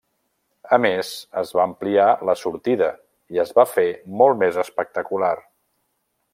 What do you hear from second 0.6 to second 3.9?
A més, es va ampliar la sortida i es va fer